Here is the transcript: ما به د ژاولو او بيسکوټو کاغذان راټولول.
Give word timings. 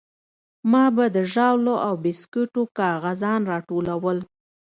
ما 0.71 0.83
به 0.95 1.05
د 1.15 1.17
ژاولو 1.33 1.75
او 1.87 1.93
بيسکوټو 2.05 2.61
کاغذان 2.79 3.41
راټولول. 3.51 4.17